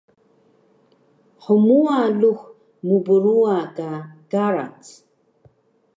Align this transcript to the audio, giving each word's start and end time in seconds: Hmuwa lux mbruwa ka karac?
Hmuwa 1.43 1.99
lux 2.19 2.39
mbruwa 2.87 3.57
ka 3.77 3.89
karac? 4.31 4.81